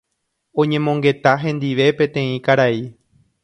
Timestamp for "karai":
2.49-2.79